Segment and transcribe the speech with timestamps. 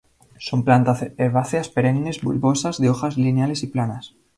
[0.47, 4.15] Son plantas herbáceas, perennes y bulbosas, de hojas lineares y planas.